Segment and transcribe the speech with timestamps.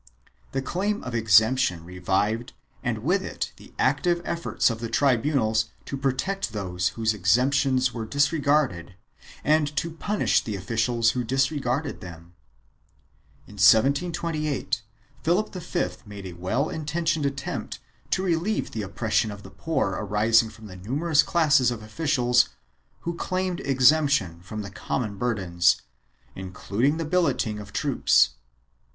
[0.51, 5.95] The claim of exemption revived and with it the active efforts of the tribunals to
[5.95, 8.95] protect those whose exemptions were dis regarded
[9.43, 12.33] and to punish the officials who disregarded them.2
[13.45, 14.81] In 1728
[15.21, 17.77] Philip V made a well intentioned attempt
[18.09, 22.49] to relieve the oppression of the poor arising from the numerous classes of officials
[23.01, 25.83] who claimed exemption from the common burdens,
[26.35, 28.31] including the billeting of troops.